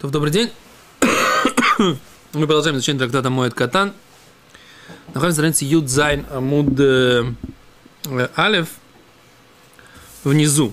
То 0.00 0.08
добрый 0.10 0.30
день. 0.30 0.52
Мы 1.78 1.98
продолжаем 2.32 2.76
изучение 2.76 3.00
трактата 3.00 3.30
Моет 3.30 3.54
Катан. 3.54 3.92
Находимся 5.08 5.26
на 5.26 5.32
странице 5.32 5.64
Юд 5.64 5.88
Зайн 5.88 6.24
Амуд 6.30 6.78
э, 6.78 7.24
э, 8.04 8.28
Алев 8.36 8.68
внизу. 10.22 10.72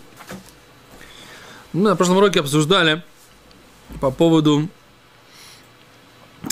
Мы 1.74 1.90
на 1.90 1.96
прошлом 1.96 2.18
уроке 2.18 2.42
обсуждали 2.42 3.04
по 4.00 4.12
поводу, 4.12 4.70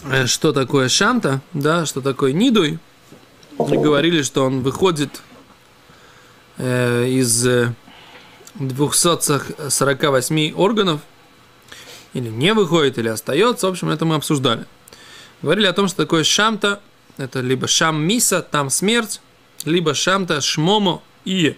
э, 0.06 0.26
что 0.26 0.52
такое 0.52 0.90
шамта, 0.90 1.42
да, 1.54 1.86
что 1.86 2.02
такое 2.02 2.34
нидуй. 2.34 2.80
Мы 3.60 3.78
говорили, 3.78 4.24
что 4.24 4.46
он 4.46 4.62
выходит 4.64 5.22
э, 6.58 7.08
из 7.08 7.48
248 8.56 10.54
органов– 10.56 11.02
или 12.14 12.30
не 12.30 12.54
выходит, 12.54 12.98
или 12.98 13.08
остается. 13.08 13.68
В 13.68 13.72
общем, 13.72 13.90
это 13.90 14.06
мы 14.06 14.16
обсуждали. 14.16 14.66
Говорили 15.42 15.66
о 15.68 15.74
том, 15.74 15.88
что 15.88 15.98
такое 15.98 16.24
шамта. 16.24 16.82
Это 17.18 17.42
либо 17.42 17.68
шам 17.68 18.04
миса, 18.04 18.42
там 18.42 18.70
смерть, 18.70 19.22
либо 19.66 19.94
шамта 19.94 20.42
шмомо 20.42 21.04
и. 21.26 21.56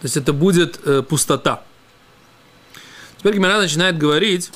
То 0.00 0.04
есть 0.04 0.16
это 0.16 0.32
будет 0.32 0.80
э, 0.84 1.02
пустота. 1.02 1.64
Теперь 3.18 3.34
Гимара 3.34 3.58
начинает 3.58 3.98
говорить 3.98 4.52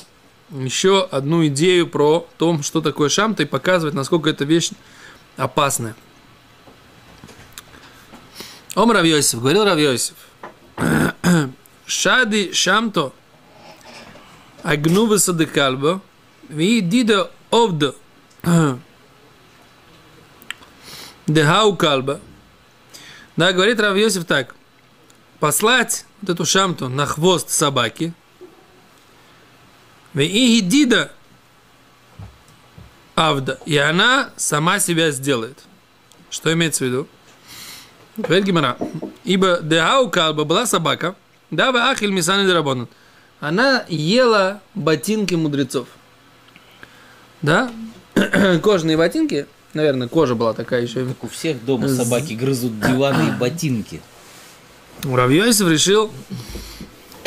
еще 0.49 1.05
одну 1.05 1.45
идею 1.47 1.87
про 1.87 2.27
то, 2.37 2.61
что 2.61 2.81
такое 2.81 3.09
шамта, 3.09 3.43
и 3.43 3.45
показывает, 3.45 3.95
насколько 3.95 4.29
эта 4.29 4.45
вещь 4.45 4.71
опасная. 5.35 5.95
Ом 8.75 8.91
Равьосиф, 8.91 9.39
говорил 9.39 9.65
Равьосиф, 9.65 10.15
Шади 11.85 12.51
шамто 12.53 13.13
Агнува 14.63 15.17
садыкальба, 15.17 16.01
ви 16.49 16.81
дида 16.81 17.31
овда 17.51 17.93
дехау 21.27 21.75
кальба. 21.75 22.19
Да, 23.35 23.53
говорит 23.53 23.79
Рав 23.79 23.95
Йосиф 23.95 24.25
так. 24.25 24.55
Послать 25.39 26.05
вот 26.21 26.31
эту 26.31 26.45
шамту 26.45 26.89
на 26.89 27.05
хвост 27.05 27.49
собаки. 27.49 28.13
И 30.15 30.61
дида 30.61 31.11
авда. 33.13 33.59
И 33.65 33.77
она 33.77 34.31
сама 34.37 34.79
себя 34.79 35.11
сделает. 35.11 35.59
Что 36.31 36.51
имеется 36.53 36.83
в 36.83 36.87
виду? 36.87 37.07
Говорит 38.17 38.45
Гимара. 38.45 38.77
Ибо 39.23 39.59
дехау 39.61 40.09
кальба 40.09 40.43
была 40.43 40.65
собака. 40.65 41.15
Да, 41.51 41.71
вы 41.71 41.79
ахиль 41.81 42.11
мисаны 42.11 42.47
дерабонат 42.47 42.89
она 43.39 43.85
ела 43.87 44.61
ботинки 44.73 45.35
мудрецов. 45.35 45.87
Да? 47.41 47.71
Кожаные 48.63 48.97
ботинки, 48.97 49.45
наверное, 49.73 50.07
кожа 50.07 50.35
была 50.35 50.53
такая 50.53 50.81
еще. 50.81 51.05
Как 51.05 51.23
у 51.23 51.27
всех 51.27 51.63
дома 51.63 51.87
собаки 51.87 52.33
грызут 52.33 52.79
диваны 52.79 53.29
и 53.29 53.31
ботинки. 53.31 54.01
Равьёйсов 55.03 55.69
решил 55.69 56.11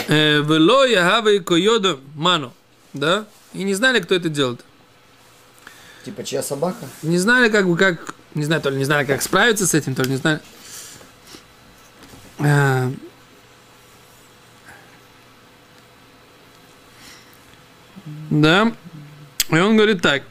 «Э, 0.09 0.41
Вело 0.43 0.85
Яхавы 0.85 1.39
Койода 1.39 1.99
Ману. 2.17 2.53
Да? 2.93 3.27
И 3.53 3.63
не 3.63 3.75
знали, 3.75 4.01
кто 4.01 4.17
это 4.17 4.29
делает. 4.29 4.61
Типа 6.05 6.25
чья 6.25 6.43
собака? 6.43 6.87
Не 7.03 7.19
знали, 7.19 7.49
как 7.49 7.69
бы, 7.69 7.77
как, 7.77 8.15
не 8.35 8.45
знаю, 8.45 8.63
то 8.63 8.71
ли 8.71 8.77
не 8.77 8.85
знали, 8.85 9.07
как 9.07 9.23
справиться 9.23 9.67
с 9.67 9.75
этим, 9.75 9.95
то 9.95 10.03
ли 10.03 10.11
не 10.11 10.17
знали. 10.17 10.41
Да. 18.31 18.73
И 19.51 19.55
он 19.55 19.77
говорит 19.77 20.03
так, 20.03 20.23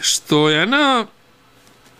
что 0.00 0.50
и 0.50 0.54
она, 0.54 1.08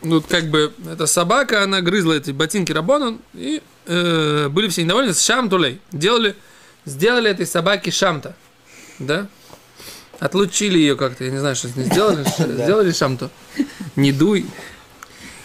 ну, 0.03 0.21
как 0.22 0.47
бы, 0.47 0.72
эта 0.91 1.06
собака, 1.06 1.62
она 1.62 1.81
грызла 1.81 2.15
эти 2.15 2.31
ботинки 2.31 2.72
Рабона, 2.72 3.19
и 3.34 3.62
э, 3.87 4.49
были 4.49 4.69
все 4.69 4.84
недовольны 4.84 5.12
с 5.12 5.22
шамтулей. 5.22 5.81
Делали, 5.93 6.37
сделали 6.84 7.31
этой 7.31 7.47
собаке 7.47 7.91
шамта, 7.91 8.34
да? 8.99 9.27
Отлучили 10.19 10.78
ее 10.78 10.97
как-то, 10.97 11.25
я 11.25 11.31
не 11.31 11.39
знаю, 11.39 11.56
что 11.56 11.69
с 11.69 11.77
ней 11.77 11.84
сделали, 11.84 12.25
сделали 12.39 12.93
шамту. 12.93 13.31
Не 13.97 14.12
дуй. 14.12 14.47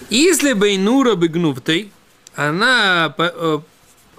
Если 0.10 0.54
бы 0.54 0.76
Инура 0.76 1.16
бы 1.16 1.28
гнуфтой, 1.28 1.92
она, 2.36 3.14
э, 3.18 3.60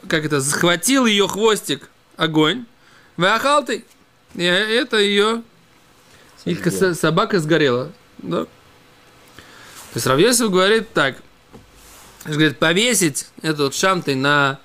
как 0.08 0.24
это, 0.24 0.40
захватил 0.40 1.06
ее 1.06 1.28
хвостик 1.28 1.90
огонь, 2.16 2.64
выахал 3.16 3.64
ты, 3.64 3.84
и 4.36 4.44
это 4.44 4.98
ее 4.98 5.42
их 6.44 6.64
собака 6.94 7.40
сгорела. 7.40 7.92
Да? 8.18 8.44
То 8.44 9.96
есть 9.96 10.06
Равьесов 10.06 10.50
говорит 10.50 10.92
так. 10.92 11.16
Говорит, 12.24 12.58
повесить 12.58 13.26
этот 13.42 13.74
шамтой 13.74 14.14
на 14.14 14.58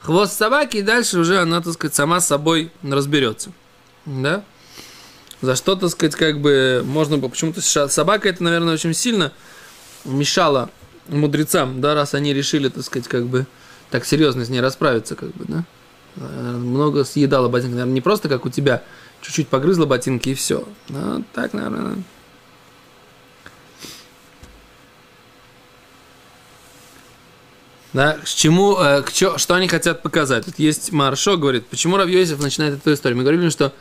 хвост 0.00 0.36
собаки, 0.36 0.78
и 0.78 0.82
дальше 0.82 1.18
уже 1.18 1.38
она, 1.38 1.60
так 1.60 1.72
сказать, 1.74 1.94
сама 1.94 2.20
с 2.20 2.26
собой 2.26 2.70
разберется. 2.82 3.52
Да? 4.04 4.44
За 5.40 5.56
что, 5.56 5.76
так 5.76 5.90
сказать, 5.90 6.14
как 6.14 6.40
бы 6.40 6.82
можно 6.84 7.18
было... 7.18 7.28
Почему-то 7.28 7.60
собака 7.88 8.28
это, 8.28 8.42
наверное, 8.42 8.74
очень 8.74 8.94
сильно 8.94 9.32
мешала 10.04 10.70
мудрецам, 11.08 11.80
да, 11.80 11.94
раз 11.94 12.14
они 12.14 12.32
решили, 12.32 12.68
так 12.68 12.84
сказать, 12.84 13.08
как 13.08 13.26
бы 13.26 13.46
так 13.90 14.04
серьезно 14.04 14.44
с 14.44 14.48
ней 14.48 14.60
расправиться, 14.60 15.14
как 15.14 15.30
бы, 15.30 15.44
да. 15.46 15.64
Много 16.16 17.04
съедала 17.04 17.48
ботинок, 17.48 17.74
наверное, 17.74 17.94
не 17.94 18.00
просто 18.00 18.28
как 18.28 18.46
у 18.46 18.50
тебя, 18.50 18.82
чуть-чуть 19.22 19.48
погрызла 19.48 19.86
ботинки 19.86 20.30
и 20.30 20.34
все. 20.34 20.66
Ну, 20.88 21.24
так, 21.32 21.52
наверное. 21.52 22.02
Да, 27.92 28.18
к 28.22 28.26
чему, 28.26 28.76
э, 28.78 29.02
к 29.02 29.12
чё, 29.12 29.38
что 29.38 29.54
они 29.54 29.68
хотят 29.68 30.02
показать? 30.02 30.44
Тут 30.44 30.58
есть 30.58 30.92
Маршо, 30.92 31.38
говорит, 31.38 31.66
почему 31.66 31.96
Равьёсиф 31.96 32.38
начинает 32.40 32.74
эту 32.74 32.92
историю. 32.92 33.16
Мы 33.16 33.22
говорили, 33.22 33.48
что 33.48 33.72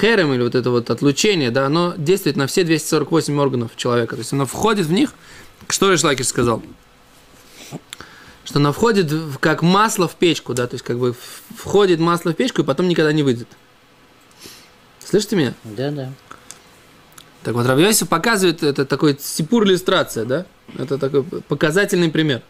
херем 0.00 0.32
или 0.32 0.42
вот 0.42 0.56
это 0.56 0.70
вот 0.70 0.90
отлучение, 0.90 1.52
да, 1.52 1.66
оно 1.66 1.94
действует 1.96 2.36
на 2.36 2.48
все 2.48 2.64
248 2.64 3.38
органов 3.38 3.76
человека. 3.76 4.16
То 4.16 4.20
есть 4.20 4.32
оно 4.32 4.46
входит 4.46 4.86
в 4.86 4.92
них, 4.92 5.14
что 5.68 5.92
Решлакиш 5.92 6.26
сказал? 6.26 6.60
Что 8.44 8.58
оно 8.58 8.72
входит 8.72 9.12
как 9.38 9.62
масло 9.62 10.08
в 10.08 10.16
печку, 10.16 10.54
да, 10.54 10.66
то 10.66 10.74
есть 10.74 10.84
как 10.84 10.98
бы 10.98 11.14
входит 11.56 12.00
масло 12.00 12.32
в 12.32 12.34
печку 12.34 12.62
и 12.62 12.64
потом 12.64 12.88
никогда 12.88 13.12
не 13.12 13.22
выйдет. 13.22 13.46
Слышите 15.12 15.36
меня? 15.36 15.52
Да, 15.64 15.90
да. 15.90 16.10
Так 17.42 17.52
вот, 17.52 17.66
Равьосиф 17.66 18.08
показывает, 18.08 18.62
это 18.62 18.86
такой 18.86 19.18
сипур 19.20 19.64
иллюстрация, 19.64 20.24
да? 20.24 20.46
Это 20.78 20.96
такой 20.96 21.22
показательный 21.22 22.08
пример. 22.08 22.40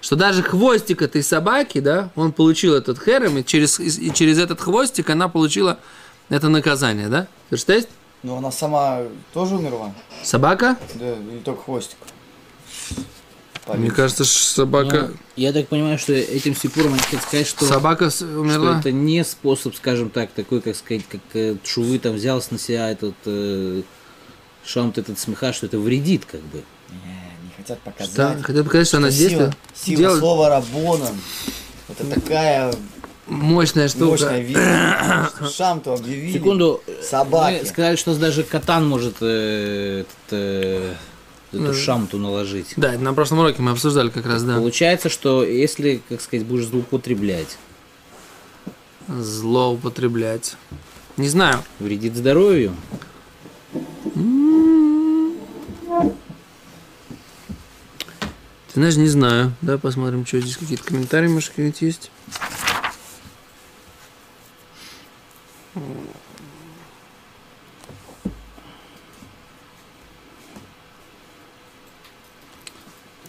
Что 0.00 0.16
даже 0.16 0.42
хвостик 0.42 1.02
этой 1.02 1.22
собаки, 1.22 1.80
да, 1.80 2.08
он 2.16 2.32
получил 2.32 2.72
этот 2.72 2.98
херем, 3.04 3.36
и 3.36 3.44
через, 3.44 3.78
и 3.78 4.10
через 4.14 4.38
этот 4.38 4.62
хвостик 4.62 5.10
она 5.10 5.28
получила 5.28 5.78
это 6.30 6.48
наказание, 6.48 7.08
да? 7.08 7.26
Что 7.54 7.74
есть? 7.74 7.90
Ну, 8.22 8.34
она 8.34 8.50
сама 8.50 9.00
тоже 9.34 9.56
умерла? 9.56 9.92
Собака? 10.22 10.78
Да, 10.94 11.12
или 11.12 11.40
только 11.44 11.64
хвостик. 11.64 11.98
Мне 13.66 13.90
кажется, 13.90 14.24
собака... 14.24 15.08
Ну, 15.10 15.16
я 15.36 15.52
так 15.52 15.68
понимаю, 15.68 15.98
что 15.98 16.12
этим 16.12 16.56
сипуром 16.56 16.94
они 16.94 17.02
хотят 17.02 17.22
сказать, 17.22 17.46
что... 17.46 17.64
Собака 17.66 18.10
умерла? 18.20 18.80
Что 18.80 18.88
это 18.88 18.92
не 18.92 19.24
способ, 19.24 19.74
скажем 19.74 20.10
так, 20.10 20.30
такой, 20.32 20.60
как 20.60 20.76
сказать, 20.76 21.04
как 21.08 21.20
э, 21.34 21.56
Шувы 21.64 21.98
там 21.98 22.14
взялся 22.14 22.52
на 22.52 22.58
себя 22.58 22.90
этот 22.90 23.14
э, 23.26 23.82
шамт 24.64 24.98
этот 24.98 25.18
смеха, 25.18 25.52
что 25.52 25.66
это 25.66 25.78
вредит, 25.78 26.24
как 26.24 26.40
бы. 26.40 26.62
Не, 26.88 27.46
не 27.46 27.50
хотят 27.56 27.78
показать. 27.80 28.12
Что? 28.12 28.42
Хотят 28.42 28.64
показать, 28.64 28.86
что, 28.86 28.96
что 28.96 28.96
она 28.98 29.10
здесь. 29.10 29.30
Сила, 29.30 29.54
сила 29.74 29.98
делает... 29.98 30.20
слова 30.20 30.48
Рабоном. 30.48 31.20
Это 31.88 32.06
такая 32.06 32.74
мощная 33.26 33.88
штука. 33.88 34.10
Мощная 34.10 34.40
вещь. 34.40 34.56
Шамту 35.56 35.92
объявили. 35.94 36.32
Секунду. 36.32 36.82
Собаки. 37.02 37.60
Мы 37.62 37.66
сказали, 37.66 37.96
что 37.96 38.14
даже 38.16 38.42
катан 38.42 38.88
может 38.88 39.16
э, 39.20 40.00
этот, 40.00 40.32
э, 40.32 40.94
эту 41.52 41.62
ну, 41.62 41.74
шамту 41.74 42.18
наложить. 42.18 42.74
Да, 42.76 42.92
на 42.98 43.12
прошлом 43.12 43.40
уроке 43.40 43.62
мы 43.62 43.72
обсуждали 43.72 44.10
как 44.10 44.26
раз, 44.26 44.42
да. 44.42 44.56
Получается, 44.56 45.08
что 45.08 45.44
если, 45.44 46.00
как 46.08 46.20
сказать, 46.20 46.46
будешь 46.46 46.66
злоупотреблять. 46.66 47.58
Злоупотреблять. 49.08 50.56
Не 51.16 51.28
знаю. 51.28 51.62
Вредит 51.78 52.16
здоровью. 52.16 52.74
Ты 58.72 58.74
знаешь, 58.74 58.96
не 58.96 59.08
знаю. 59.08 59.52
Да, 59.62 59.78
посмотрим, 59.78 60.24
что 60.24 60.40
здесь 60.40 60.56
какие-то 60.56 60.84
комментарии, 60.84 61.26
может, 61.26 61.50
какие-нибудь 61.50 61.82
есть. 61.82 62.10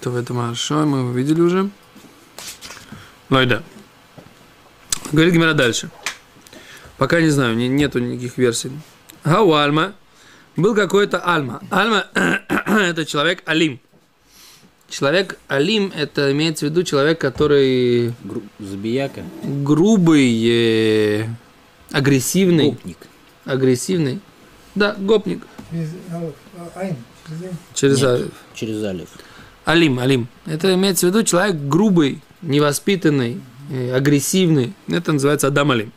То 0.01 0.09
в 0.09 0.15
этом 0.15 0.37
хорошо, 0.37 0.85
мы 0.85 0.99
его 0.99 1.11
видели 1.11 1.41
уже. 1.41 1.69
Лойда. 3.29 3.63
Говорит 5.11 5.33
Гимера 5.33 5.53
дальше. 5.53 5.89
Пока 6.97 7.21
не 7.21 7.29
знаю, 7.29 7.55
не- 7.55 7.67
нету 7.67 7.99
никаких 7.99 8.37
версий. 8.37 8.71
Гау 9.23 9.53
Альма. 9.53 9.93
Был 10.55 10.75
какой-то 10.75 11.19
Альма. 11.19 11.61
Альма 11.69 12.07
это 12.67 13.05
человек 13.05 13.43
Алим. 13.45 13.79
Человек 14.89 15.37
Алим, 15.47 15.93
это 15.95 16.31
имеется 16.33 16.65
в 16.65 16.69
виду 16.69 16.83
человек, 16.83 17.19
который 17.21 18.13
Гру- 18.23 18.43
Забияка. 18.59 19.23
грубый, 19.43 20.43
э, 21.21 21.27
агрессивный. 21.91 22.71
Гопник. 22.71 22.97
Агрессивный. 23.45 24.19
Да, 24.75 24.95
гопник. 24.97 25.45
Через 25.71 25.89
Алиф, 26.11 26.33
а, 26.57 26.79
Айн, 26.79 26.97
через 27.73 28.03
Алиф. 28.03 28.31
Через 28.53 28.83
Алиф. 28.83 29.09
Алим, 29.71 29.99
Алим. 29.99 30.27
Это 30.45 30.73
имеется 30.73 31.05
в 31.07 31.09
виду 31.09 31.23
человек 31.23 31.55
грубый, 31.55 32.19
невоспитанный, 32.41 33.39
э, 33.69 33.95
агрессивный. 33.95 34.73
Это 34.89 35.13
называется 35.13 35.47
Адам 35.47 35.71
Алим. 35.71 35.93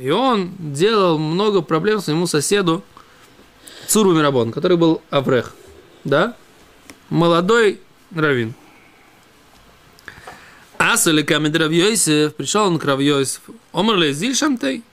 И 0.00 0.10
он 0.10 0.52
делал 0.60 1.18
много 1.18 1.60
проблем 1.60 2.00
своему 2.00 2.28
соседу 2.28 2.84
Цурбами 3.88 4.20
Рабон, 4.20 4.52
который 4.52 4.76
был 4.76 5.02
Аврех. 5.10 5.52
Да? 6.04 6.36
Молодой 7.08 7.80
равин. 8.14 8.54
Асали 10.78 11.22
камед 11.22 11.56
Равьёйсев, 11.56 12.36
пришел 12.36 12.68
он 12.68 12.78
к 12.78 12.84
Равьёйсеву. 12.84 13.56
Омрле 13.72 14.12
зиль 14.12 14.36
шамтей. 14.36 14.84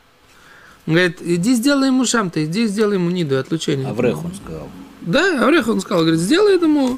Он 0.88 0.94
говорит, 0.94 1.22
иди 1.22 1.54
сделай 1.54 1.88
ему 1.88 2.06
шамты, 2.06 2.46
иди 2.46 2.66
сделай 2.66 2.96
ему 2.96 3.10
ниду 3.10 3.38
отлучение. 3.38 3.88
Аврех, 3.88 4.24
он 4.24 4.34
сказал. 4.34 4.70
Да, 5.02 5.44
Аврех 5.44 5.68
он 5.68 5.82
сказал, 5.82 6.02
говорит, 6.04 6.20
сделай 6.20 6.56
этому, 6.56 6.98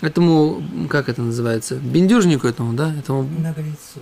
этому, 0.00 0.62
как 0.88 1.08
это 1.08 1.20
называется, 1.22 1.74
бендюжнику 1.76 2.46
этому, 2.46 2.72
да, 2.72 2.94
этому, 2.94 3.24
Наглецу. 3.40 4.00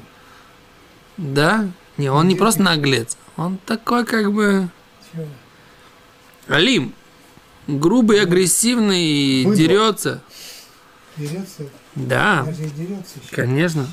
да, 1.16 1.68
не, 1.96 2.10
он 2.10 2.28
не 2.28 2.34
просто 2.36 2.62
наглец, 2.62 3.16
он 3.36 3.58
такой 3.66 4.04
как 4.04 4.30
бы 4.32 4.68
Чего? 5.12 5.24
Алим, 6.48 6.92
грубый, 7.66 8.20
агрессивный, 8.20 9.02
и 9.04 9.44
Быдло. 9.46 9.56
дерется, 9.56 10.22
Дерется, 11.16 11.62
да, 11.94 12.42
даже 12.44 12.64
и 12.64 12.70
дерется 12.70 13.18
еще. 13.22 13.34
конечно, 13.34 13.86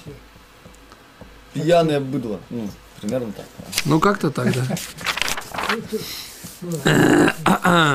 Пьяное 1.53 1.99
быдло. 1.99 2.39
Ну, 2.49 2.69
примерно 3.01 3.31
так. 3.31 3.45
ну 3.85 3.99
как-то 3.99 4.31
так, 4.31 4.53
да. 4.53 4.63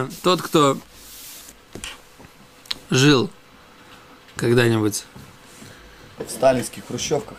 Тот, 0.23 0.43
кто 0.43 0.79
жил 2.91 3.31
когда-нибудь 4.37 5.05
В 6.19 6.31
сталинских 6.31 6.87
хрущевках. 6.87 7.39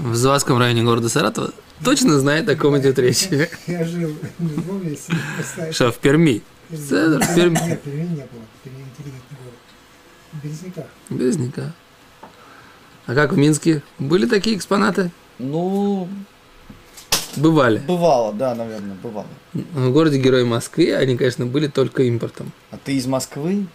в 0.00 0.14
Завадском 0.14 0.58
районе 0.58 0.82
города 0.82 1.08
Саратова, 1.08 1.52
точно 1.84 2.18
знает, 2.18 2.48
о 2.48 2.56
ком 2.56 2.78
идет 2.78 2.98
речь. 2.98 3.28
Я 3.66 3.84
жил 3.84 4.16
если 4.84 5.14
поставить... 5.38 5.74
Что, 5.74 5.92
в 5.92 5.98
Перми? 5.98 6.42
Центр, 6.70 7.24
в 7.24 7.34
Перми. 7.34 7.58
Нет, 7.66 7.82
Перми 7.82 8.02
не 8.02 8.16
было. 8.16 8.26
Перми 8.64 8.80
интеллигентный 8.82 9.38
город. 9.42 9.58
В 10.32 10.42
Березняках. 10.42 10.86
Березняка. 11.10 11.72
А 13.06 13.14
как 13.14 13.32
в 13.32 13.36
Минске? 13.36 13.82
Были 13.98 14.26
такие 14.26 14.56
экспонаты? 14.56 15.10
Ну, 15.42 16.08
Бывали. 17.36 17.78
бывало, 17.78 18.32
да, 18.32 18.54
наверное, 18.54 18.96
бывало. 19.02 19.26
В 19.52 19.90
городе 19.90 20.18
Герой 20.18 20.44
Москве 20.44 20.96
они, 20.96 21.16
конечно, 21.16 21.46
были 21.46 21.66
только 21.66 22.04
импортом. 22.04 22.52
А 22.70 22.76
ты 22.82 22.94
из 22.94 23.06
Москвы? 23.06 23.66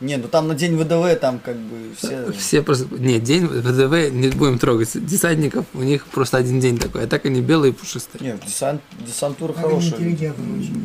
Не, 0.00 0.16
ну 0.16 0.26
там 0.26 0.48
на 0.48 0.56
день 0.56 0.76
ВДВ 0.76 1.20
там 1.20 1.38
как 1.38 1.56
бы 1.56 1.94
все... 1.96 2.32
Все 2.32 2.60
просто... 2.62 2.86
Нет, 2.90 3.22
день 3.22 3.46
ВДВ 3.46 4.10
не 4.12 4.30
будем 4.30 4.58
трогать. 4.58 4.90
Десантников, 4.94 5.64
у 5.74 5.82
них 5.82 6.06
просто 6.06 6.38
один 6.38 6.58
день 6.58 6.76
такой. 6.76 7.04
А 7.04 7.06
так 7.06 7.24
они 7.24 7.40
белые 7.40 7.72
и 7.72 7.74
пушистые. 7.74 8.20
Нет, 8.20 8.40
десант, 8.44 8.82
десантура 9.06 9.52
Надо 9.52 9.68
хорошая. 9.68 10.34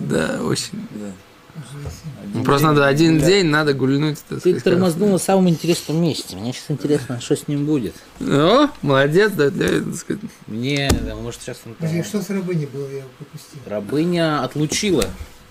Да, 0.08 0.40
очень. 0.44 0.88
Да. 2.38 2.40
Ну, 2.40 2.46
Просто 2.46 2.68
надо 2.68 2.88
один 2.88 3.16
гулять. 3.16 3.28
день, 3.28 3.46
надо 3.48 3.74
гульнуть. 3.74 4.18
так 4.30 4.42
Ты 4.42 4.50
сказать, 4.52 4.64
тормознул 4.64 5.10
на 5.10 5.18
самом 5.18 5.50
интересном 5.50 6.02
месте. 6.02 6.36
Мне 6.36 6.54
сейчас 6.54 6.66
интересно, 6.70 7.20
что 7.20 7.36
с 7.36 7.48
ним 7.48 7.66
будет. 7.66 7.96
О, 8.22 8.70
молодец, 8.82 9.32
да, 9.32 9.50
для, 9.50 9.82
так 9.82 9.96
сказать. 9.96 10.22
Мне, 10.48 10.90
да, 11.06 11.16
может, 11.16 11.42
сейчас 11.42 11.58
он 11.66 11.74
там- 11.74 11.88
Подожди, 11.90 12.04
что 12.04 12.22
с 12.22 12.30
рабыней 12.30 12.68
было, 12.68 12.90
я 12.90 13.04
пропустил. 13.18 13.60
Рабыня 13.66 14.44
отлучила. 14.44 15.06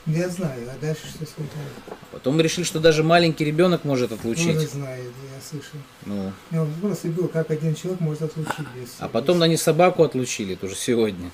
Я 0.07 0.29
знаю, 0.29 0.71
а 0.73 0.81
дальше 0.81 1.03
что 1.09 1.19
случилось? 1.27 1.99
Потом 2.13 2.41
решили, 2.41 2.65
что 2.65 2.79
даже 2.79 3.03
маленький 3.03 3.45
ребенок 3.45 3.85
может 3.85 4.13
отлучить. 4.13 4.71
знает, 4.71 5.03
я 5.03 5.41
слышал. 5.51 5.81
Ну, 6.05 6.33
меня 6.53 6.63
вопрос 6.63 7.01
и 7.03 7.09
был, 7.09 7.27
как 7.27 7.51
один 7.51 7.75
человек 7.75 8.01
может 8.01 8.23
отлучить 8.23 8.67
без... 8.81 8.91
а 9.01 9.09
потом 9.09 9.43
они 9.43 9.57
собаку 9.57 10.05
отлучили 10.05 10.55
тоже 10.55 10.77
сегодня. 10.77 11.31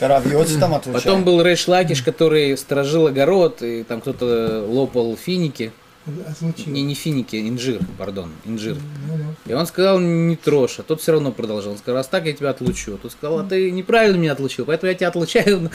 Таравьёте 0.00 0.58
там 0.58 0.74
отвечает. 0.74 1.04
Потом 1.04 1.24
был 1.24 1.42
Рэш 1.42 1.68
Лакиш, 1.68 2.02
который 2.02 2.56
сторожил 2.56 3.06
огород, 3.06 3.62
и 3.62 3.82
там 3.84 4.00
кто-то 4.00 4.64
лопал 4.66 5.14
финики. 5.14 5.72
Отлучил. 6.06 6.72
Не, 6.72 6.82
не 6.82 6.94
финики, 6.94 7.36
инжир, 7.36 7.80
пардон, 7.98 8.30
инжир. 8.46 8.76
Ну, 9.06 9.16
ну. 9.18 9.34
И 9.44 9.52
он 9.52 9.66
сказал, 9.66 10.00
не 10.00 10.34
трожь, 10.34 10.78
а 10.78 10.82
тот 10.82 11.02
все 11.02 11.12
равно 11.12 11.30
продолжал. 11.30 11.72
Он 11.72 11.78
сказал, 11.78 11.96
раз 11.96 12.08
так, 12.08 12.24
я 12.24 12.32
тебя 12.32 12.50
отлучу. 12.50 12.94
А 12.94 12.96
тот 12.96 13.12
сказал, 13.12 13.40
а 13.40 13.44
ты 13.44 13.70
неправильно 13.70 14.16
меня 14.16 14.32
отлучил, 14.32 14.64
поэтому 14.64 14.90
я 14.90 14.96
тебя 14.96 15.08
отлучаю 15.08 15.70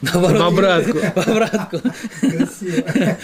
наоборот. 0.00 0.40
В 0.40 0.44
обратку. 0.46 0.98
В 1.14 1.28
обратку. 1.28 1.80
Красиво. 2.20 3.16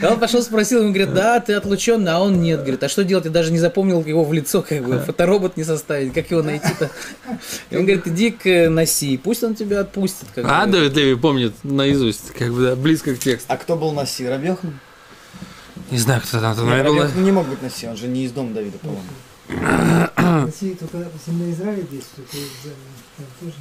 И 0.00 0.04
он 0.04 0.18
пошел 0.18 0.42
спросил, 0.42 0.82
ему 0.82 0.92
говорит, 0.92 1.14
да, 1.14 1.38
ты 1.38 1.54
отлучен, 1.54 2.06
а 2.08 2.20
он 2.20 2.40
нет. 2.40 2.60
Говорит, 2.60 2.82
а 2.82 2.88
что 2.88 3.04
делать, 3.04 3.26
я 3.26 3.30
даже 3.30 3.52
не 3.52 3.58
запомнил 3.58 4.04
его 4.04 4.24
в 4.24 4.32
лицо, 4.32 4.62
как 4.62 4.82
бы, 4.84 4.98
фоторобот 4.98 5.56
не 5.56 5.62
составить, 5.64 6.12
как 6.12 6.28
его 6.30 6.42
найти-то. 6.42 6.90
И 7.70 7.76
он 7.76 7.84
говорит, 7.84 8.06
иди 8.08 8.32
к 8.32 8.46
э, 8.46 8.68
Наси, 8.68 9.16
пусть 9.16 9.44
он 9.44 9.54
тебя 9.54 9.80
отпустит. 9.80 10.26
А 10.36 10.66
бы. 10.66 10.72
Давид 10.72 10.96
Леви 10.96 11.14
помнит 11.14 11.52
наизусть, 11.62 12.32
как 12.32 12.52
бы, 12.52 12.62
да, 12.62 12.76
близко 12.76 13.14
к 13.14 13.18
тексту. 13.20 13.52
А 13.52 13.56
кто 13.56 13.76
был 13.76 13.92
Наси? 13.92 14.26
Рабьёхан? 14.26 14.80
Не 15.90 15.98
знаю, 15.98 16.20
кто 16.22 16.40
там. 16.40 16.54
Нет, 16.56 16.64
наверное, 16.66 16.92
был- 16.92 17.00
Рабьёхан 17.02 17.24
не 17.24 17.32
мог 17.32 17.46
быть 17.48 17.62
Наси, 17.62 17.86
он 17.88 17.96
же 17.96 18.06
не 18.08 18.24
из 18.24 18.32
дома 18.32 18.52
Давида, 18.54 18.78
по-моему. 18.78 20.44
Россия 20.46 20.74
только 20.76 21.08
земля 21.26 21.50
Израиля 21.52 21.82
действует, 21.82 22.28
тоже. 23.40 23.54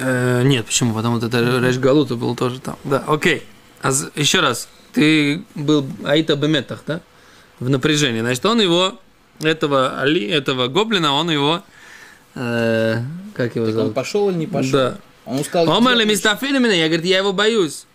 Э, 0.00 0.42
нет, 0.42 0.66
почему? 0.66 0.94
Потому 0.94 1.14
вот 1.18 1.24
это 1.24 1.60
Рэш 1.60 1.78
Галута 1.78 2.16
был 2.16 2.34
тоже 2.34 2.60
там. 2.60 2.76
Да, 2.84 3.04
окей. 3.06 3.44
А 3.82 3.90
еще 4.16 4.40
раз. 4.40 4.68
Ты 4.92 5.44
был 5.54 5.86
Аита 6.04 6.34
Беметах, 6.34 6.82
да? 6.86 7.00
В 7.60 7.68
напряжении. 7.68 8.20
Значит, 8.20 8.44
он 8.46 8.60
его, 8.60 8.98
этого 9.40 10.00
Али, 10.00 10.26
этого 10.26 10.66
гоблина, 10.66 11.12
он 11.12 11.30
его, 11.30 11.62
э, 12.34 12.96
как 13.34 13.54
его 13.54 13.66
Так 13.66 13.74
он 13.74 13.80
зовут? 13.80 13.94
пошел 13.94 14.30
или 14.30 14.36
не 14.38 14.46
пошел? 14.46 14.72
Да. 14.72 14.98
Он 15.24 15.44
сказал, 15.44 15.76
Омар 15.76 15.94
ли 15.94 16.04
«Где 16.04 16.14
мистафили 16.14 16.58
меня? 16.58 16.72
Я, 16.74 16.86
говорит, 16.88 17.04
я 17.06 17.18
его 17.18 17.32
боюсь. 17.32 17.86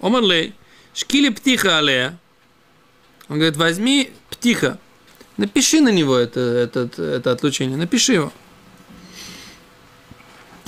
Омар 0.00 0.22
ли, 0.22 0.52
шкили 0.94 1.28
птиха 1.30 1.78
алея. 1.78 2.18
Он 3.29 3.35
говорит, 3.37 3.57
возьми 3.57 4.11
птиха. 4.29 4.77
Напиши 5.37 5.81
на 5.81 5.89
него 5.89 6.15
это, 6.15 6.39
этот, 6.39 6.99
это 6.99 7.31
отлучение. 7.31 7.77
Напиши 7.77 8.13
его. 8.13 8.31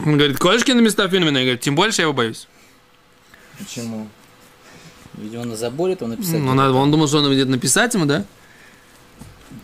Он 0.06 0.17
говорит, 0.17 0.38
колешки 0.38 0.72
на 0.72 0.82
мистафили 0.82 1.24
меня? 1.24 1.39
Я 1.39 1.46
говорю, 1.46 1.60
тем 1.60 1.75
больше 1.75 2.01
я 2.01 2.03
его 2.03 2.13
боюсь. 2.13 2.48
Почему? 3.58 4.08
Видимо, 5.15 5.46
на 5.46 5.56
заборе 5.56 5.96
там 5.96 6.10
написать. 6.10 6.39
Ну, 6.39 6.53
надо, 6.53 6.74
он 6.74 6.91
думал, 6.91 7.08
что 7.08 7.17
он 7.20 7.25
будет 7.29 7.48
написать 7.48 7.94
ему, 7.96 8.06
да? 8.06 8.24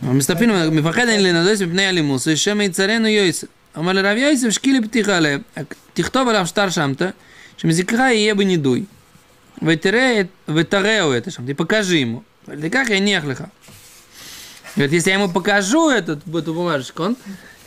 מסתפין, 0.02 0.50
מפחד 0.70 1.08
אני 1.08 1.22
לנדס 1.22 1.62
מפני 1.62 1.88
אלימות, 1.88 2.20
שמא 2.34 2.62
יצרנו 2.62 3.06
יויסף. 3.08 3.46
אמר 3.78 3.92
לרב 3.92 4.16
יוסף, 4.16 4.50
שקילי 4.50 4.80
פתיחה 4.82 5.16
עליהם, 5.16 5.40
תכתוב 5.94 6.28
עליו 6.28 6.46
שטר 6.46 6.70
שמת, 6.70 7.02
שמזכרך 7.56 8.00
יהיה 8.00 8.34
בנידוי. 8.34 8.84
ותראה, 9.62 10.20
את- 10.20 10.50
ותראהו 10.54 11.12
это 11.12 11.30
שם, 11.30 11.46
ты 11.46 11.54
Как 12.71 12.89
я 12.89 12.99
нех 12.99 13.23
лиха. 13.25 13.49
Говорит, 14.75 14.93
если 14.93 15.09
я 15.09 15.15
ему 15.17 15.29
покажу 15.29 15.89
этот, 15.89 16.27
эту 16.27 16.53
бумажечку, 16.53 17.03
он 17.03 17.17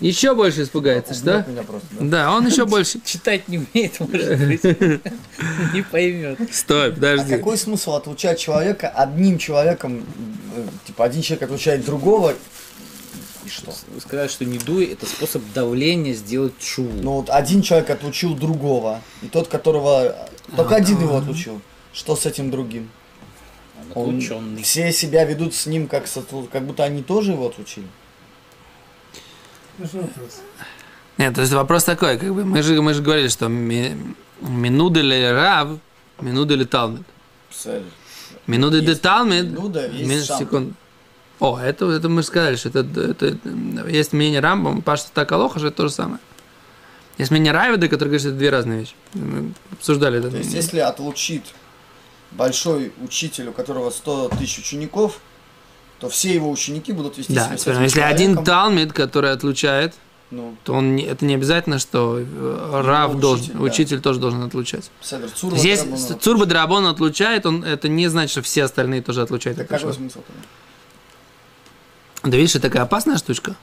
еще 0.01 0.35
больше 0.35 0.63
испугается, 0.63 1.15
что? 1.15 1.45
Просто, 1.67 1.89
да? 1.93 2.05
Да, 2.07 2.33
он 2.37 2.47
еще 2.47 2.65
больше. 2.65 3.01
Читать 3.05 3.49
не 3.49 3.59
умеет, 3.59 4.01
может 4.01 4.39
быть. 4.39 4.65
Не 5.75 5.83
поймет. 5.83 6.39
Стой, 6.53 6.89
А 6.89 6.93
подожди. 6.93 7.37
какой 7.37 7.57
смысл 7.57 7.95
отлучать 7.95 8.39
человека 8.39 8.89
одним 8.89 9.39
человеком, 9.39 10.05
э, 10.57 10.67
типа 10.87 11.05
один 11.05 11.23
человек 11.23 11.45
отлучает 11.45 11.85
другого, 11.85 12.35
и 13.45 13.49
что? 13.49 13.73
Вы 13.95 14.01
сказали, 14.01 14.29
что 14.29 14.45
не 14.45 14.59
дуй 14.59 14.87
это 14.87 15.07
способ 15.07 15.43
давления 15.55 16.15
сделать 16.15 16.55
шоу. 16.61 16.89
Ну 16.93 17.13
вот 17.15 17.31
один 17.31 17.63
человек 17.63 17.91
отлучил 17.91 18.35
другого, 18.35 19.01
и 19.23 19.27
тот, 19.27 19.49
которого 19.49 20.17
только 20.57 20.77
один 20.77 21.01
его 21.01 21.17
отлучил. 21.17 21.61
Что 21.93 22.17
с 22.17 22.27
этим 22.27 22.51
другим? 22.51 22.91
Он- 23.95 24.09
отлученный. 24.11 24.63
Все 24.63 24.93
себя 24.93 25.25
ведут 25.25 25.55
с 25.55 25.67
ним, 25.67 25.87
как, 25.89 26.05
как 26.53 26.63
будто 26.67 26.85
они 26.85 27.03
тоже 27.03 27.33
его 27.33 27.47
отлучили. 27.49 27.87
Вопрос? 29.79 30.41
Нет, 31.19 31.35
то 31.35 31.41
есть 31.41 31.53
вопрос 31.53 31.85
такой, 31.85 32.19
как 32.19 32.35
бы 32.35 32.45
мы 32.45 32.63
же, 32.63 32.81
мы 32.81 32.95
же 32.95 33.03
говорили, 33.03 33.29
что 33.29 33.49
ми- 33.49 33.97
минуды 34.41 35.01
ли 35.03 35.31
рав, 35.31 35.79
минуды 36.21 36.55
ли 36.57 36.65
талмит. 36.65 37.03
Минуды 38.47 38.81
де 38.81 38.95
талмит, 38.97 39.45
минуда, 39.45 39.87
есть 39.89 40.27
секунд. 40.37 40.75
О, 41.39 41.59
это, 41.59 41.91
это 41.91 42.09
мы 42.09 42.23
же 42.23 42.29
сказали, 42.29 42.57
что 42.57 42.69
это, 42.69 42.81
это, 42.81 43.37
м, 43.45 43.89
есть 43.89 44.13
мнение 44.13 44.41
Рамбам, 44.41 44.81
Пашта 44.83 45.11
так 45.13 45.31
Алоха, 45.33 45.59
что 45.59 45.69
это 45.69 45.77
то 45.79 45.89
же 45.89 45.95
самое. 45.95 46.19
Есть 47.19 47.31
мнение 47.31 47.53
Равида, 47.53 47.89
который 47.89 48.09
говорит, 48.09 48.21
что 48.21 48.29
это 48.31 48.39
две 48.39 48.51
разные 48.51 48.81
вещи. 48.81 48.95
Мы 49.15 49.53
обсуждали 49.73 50.19
это. 50.19 50.31
То 50.31 50.37
есть, 50.39 50.55
если 50.55 50.79
отлучит 50.79 51.43
большой 52.37 52.93
учитель, 53.03 53.49
у 53.49 53.53
которого 53.53 53.91
100 53.91 54.31
тысяч 54.39 54.59
учеников, 54.59 55.19
то 55.99 56.09
все 56.09 56.35
его 56.35 56.51
ученики 56.51 56.93
будут 56.93 57.19
вести 57.19 57.33
Да, 57.35 57.47
себя 57.47 57.59
с 57.59 57.67
этим 57.67 57.83
если 57.83 58.01
один 58.01 58.43
Талмит, 58.45 58.93
который 58.93 59.31
отлучает, 59.33 59.95
ну, 60.31 60.57
то 60.65 60.73
он 60.75 60.97
не- 60.97 61.05
это 61.05 61.25
не 61.27 61.35
обязательно, 61.35 61.79
что 61.79 62.19
э, 62.19 62.81
Рав 62.85 63.11
учитель, 63.11 63.21
должен, 63.21 63.47
да. 63.59 63.61
учитель 63.61 64.01
тоже 64.01 64.19
должен 64.19 64.43
отлучать. 64.43 64.91
Седр 65.03 65.29
То 65.31 65.37
Цурба. 65.37 65.57
Если 65.59 66.15
Цурба 66.15 66.47
Драбон 66.47 66.87
отлучает, 66.87 67.45
он, 67.47 67.63
это 67.65 67.89
не 67.89 68.09
значит, 68.09 68.31
что 68.31 68.43
все 68.43 68.65
остальные 68.65 69.03
тоже 69.03 69.21
отлучают. 69.23 69.59
Так 69.59 69.69
какой 69.69 69.93
смысл 69.93 70.21
тогда? 70.27 70.43
Да 72.31 72.37
видишь, 72.37 72.53
это 72.55 72.63
такая 72.69 72.83
опасная 72.85 73.17
штучка. 73.19 73.57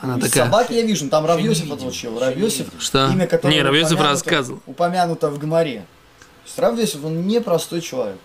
Она 0.00 0.16
Из 0.18 0.24
такая. 0.30 0.44
собаки 0.46 0.72
я 0.72 0.82
вижу, 0.82 1.04
ну, 1.04 1.10
там 1.10 1.26
Равьосиф 1.26 1.70
отлучил. 1.70 2.18
Равьосиф, 2.18 2.66
Что? 2.78 3.08
имя 3.10 3.26
которого 3.26 3.54
Не, 3.54 3.62
Равьосиф 3.62 4.00
рассказывал. 4.00 4.60
упомянуто 4.66 5.30
в 5.30 5.38
Гмаре. 5.38 5.84
Равьосиф, 6.56 7.04
он 7.04 7.26
непростой 7.26 7.80
человек. 7.80 8.18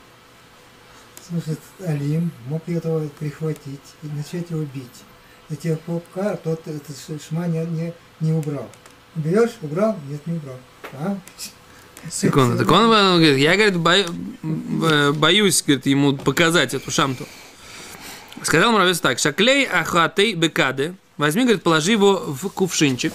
Слушай, 1.27 1.57
Алим 1.85 2.31
мог 2.47 2.67
этого 2.67 3.07
прихватить 3.19 3.79
и 4.03 4.07
начать 4.07 4.49
его 4.49 4.61
бить. 4.63 5.79
Пор, 5.85 6.01
пока 6.13 6.35
тот 6.35 6.61
этот 6.67 6.95
шма 7.27 7.47
не, 7.47 7.65
не, 7.65 7.93
не 8.19 8.33
убрал. 8.33 8.69
Берешь, 9.15 9.51
убрал? 9.61 9.97
Нет, 10.07 10.25
не 10.27 10.38
убрал. 10.38 10.57
А? 10.93 11.17
Секунду. 12.09 12.57
Так 12.57 12.71
он, 12.71 12.91
э, 12.91 13.15
говорит, 13.17 13.38
я, 13.38 13.55
говорит, 13.55 13.77
бо- 13.77 14.88
э, 14.88 15.11
боюсь, 15.11 15.61
говорит, 15.63 15.85
ему 15.85 16.15
показать 16.15 16.73
эту 16.73 16.91
шамту. 16.91 17.27
Сказал 18.43 18.71
Муравец 18.71 18.99
так, 18.99 19.19
шаклей 19.19 19.65
ахатей 19.65 20.33
бекады, 20.33 20.95
возьми, 21.17 21.43
говорит, 21.43 21.63
положи 21.63 21.91
его 21.91 22.15
в 22.25 22.49
кувшинчик. 22.49 23.11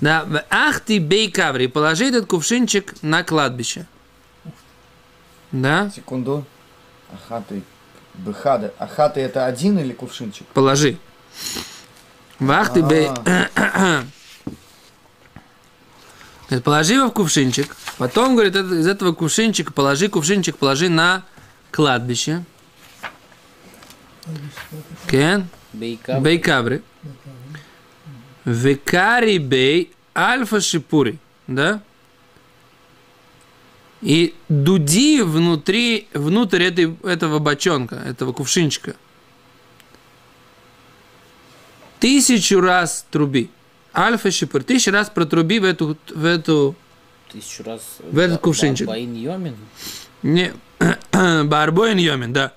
Да, 0.00 0.24
в 0.24 0.44
ах 0.50 0.80
ты 0.80 0.98
бей 0.98 1.30
каври, 1.30 1.66
положи 1.66 2.06
этот 2.06 2.26
кувшинчик 2.26 2.94
на 3.02 3.24
кладбище. 3.24 3.86
Да, 5.50 5.90
Секунду. 5.94 6.44
Ахаты. 7.12 7.62
Бехады. 8.14 8.72
Ахаты 8.78 9.20
это 9.20 9.46
один 9.46 9.78
или 9.78 9.92
кувшинчик? 9.92 10.46
положи. 10.48 10.98
В 12.38 12.50
ах 12.50 12.72
ты 12.72 12.82
бей... 12.82 13.08
Говорит, 16.48 16.64
положи 16.64 16.94
его 16.94 17.08
в 17.08 17.12
кувшинчик. 17.12 17.76
Потом, 17.98 18.34
говорит, 18.34 18.56
из 18.56 18.86
этого 18.86 19.12
кувшинчика 19.12 19.70
положи, 19.70 20.08
кувшинчик 20.08 20.56
положи 20.56 20.88
на 20.88 21.24
кладбище. 21.70 22.42
Кен? 25.10 25.46
Бейка. 25.74 26.18
Бейкабри. 26.20 26.82
Векари 28.48 29.36
бей 29.36 29.92
альфа 30.16 30.60
шипури. 30.60 31.18
Да? 31.46 31.82
И 34.00 34.34
дуди 34.48 35.20
внутри, 35.20 36.08
внутрь 36.14 36.62
этой, 36.62 36.96
этого 37.02 37.40
бочонка, 37.40 37.96
этого 37.96 38.32
кувшинчика. 38.32 38.96
Тысячу 42.00 42.60
раз 42.60 43.04
труби. 43.10 43.50
Альфа 43.94 44.30
шипур. 44.30 44.62
Тысячу 44.62 44.92
раз 44.92 45.10
протруби 45.10 45.58
в 45.58 45.64
эту, 45.64 45.98
в 46.08 46.24
эту 46.24 46.74
Тысячу 47.30 47.64
раз. 47.64 47.82
В 48.10 48.18
этот 48.18 48.40
кувшинчик. 48.40 48.86
Баин 48.86 49.14
Йомин. 49.14 49.56
не, 50.22 50.54
Барбоин 51.12 51.98
Йомин, 51.98 52.32
да. 52.32 52.54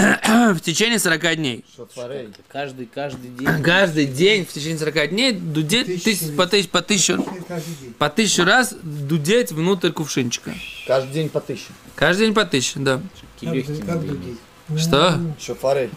в 0.54 0.60
течение 0.60 0.98
40 0.98 1.36
дней. 1.36 1.64
Шофарей. 1.76 2.28
Каждый, 2.48 2.86
каждый 2.86 3.30
день. 3.30 3.62
Каждый 3.62 4.06
день 4.06 4.46
в 4.46 4.52
течение 4.52 4.78
40 4.78 5.10
дней 5.10 5.32
дудеть 5.32 6.02
тысяч- 6.04 6.34
по, 6.36 6.46
тысяч, 6.46 6.68
по, 6.68 6.82
тысячу, 6.82 7.24
по 7.98 8.08
тысячу 8.08 8.44
раз 8.44 8.74
дудеть 8.82 9.52
внутрь 9.52 9.90
кувшинчика. 9.90 10.54
Каждый 10.86 11.12
день 11.12 11.28
по 11.28 11.40
тысяче. 11.40 11.68
Каждый 11.94 12.26
день 12.26 12.34
по 12.34 12.44
тысяче, 12.44 12.78
да. 12.78 13.00
Что? 14.76 15.20
Шофарей. 15.40 15.90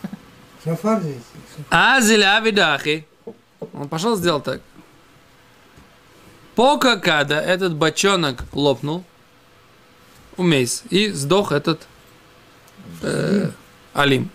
Здесь. 1.04 1.66
Азеля 1.70 2.40
видахи. 2.40 3.06
Он 3.74 3.88
пошел 3.88 4.16
сделал 4.16 4.42
так. 4.42 4.62
Пока 6.56 6.98
когда 6.98 7.42
этот 7.42 7.76
бочонок 7.76 8.44
лопнул, 8.52 9.04
умейс, 10.38 10.84
и 10.90 11.10
сдох 11.10 11.52
этот 11.52 11.88
э, 13.02 13.50
Алим. 13.94 14.30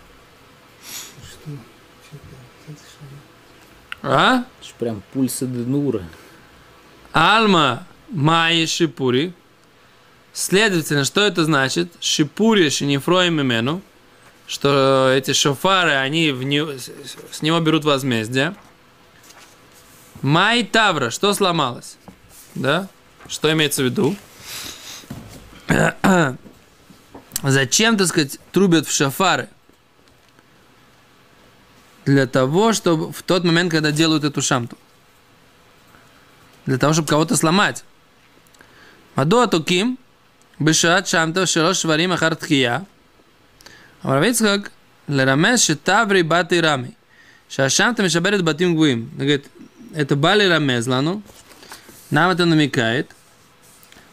А? 4.03 4.45
Прям 4.79 5.03
пульсы 5.13 5.45
Денура. 5.47 6.05
Альма 7.13 7.85
Майи 8.11 8.65
Шипури. 8.67 9.33
Следовательно, 10.33 11.05
что 11.05 11.21
это 11.23 11.45
значит? 11.45 11.93
Шипури 12.01 12.69
Шинифроим 12.71 13.41
имену. 13.41 13.83
Что 14.47 15.13
эти 15.15 15.33
шофары, 15.33 15.91
они 15.95 16.31
в 16.31 16.43
не- 16.45 16.79
с- 16.79 16.91
с 17.33 17.43
него 17.43 17.59
берут 17.61 17.85
возмездие. 17.85 18.55
Май 20.23 20.63
Тавра, 20.65 21.11
что 21.11 21.35
сломалось? 21.35 21.97
Да? 22.55 22.89
Что 23.27 23.53
имеется 23.53 23.83
в 23.83 23.87
виду? 23.87 24.17
Зачем, 27.43 27.97
так 27.97 28.09
сказать, 28.09 28.39
трубят 28.53 28.87
в 28.87 28.93
шафары? 28.93 29.49
Для 32.05 32.27
того, 32.27 32.73
чтобы 32.73 33.13
в 33.13 33.23
тот 33.23 33.45
момент, 33.45 33.71
когда 33.71 33.93
делают 33.93 34.25
эту 34.25 34.43
шамту. 34.43 34.77
Для 36.67 36.79
того, 36.79 36.93
чтобы 36.93 37.09
кого-то 37.09 37.37
сломать. 37.37 37.85
Мадо 39.15 39.43
Атуким, 39.43 39.99
Бешат 40.59 41.09
Шамта, 41.09 41.47
Широш 41.47 41.85
Варим 41.85 42.13
Ахартхия. 42.13 42.87
Равицхак, 44.03 44.73
Лерамес 45.07 45.63
Шитаври 45.65 46.23
Бати 46.23 46.61
Рами. 46.61 46.97
Шашамта 47.49 48.03
Мишаберет 48.03 48.43
Батим 48.43 48.75
Гуим. 48.75 49.11
Говорит, 49.15 49.47
это 49.95 50.17
Бали 50.17 50.45
Рамезлану. 50.45 51.23
Нам 52.11 52.31
это 52.31 52.45
намекает. 52.45 53.11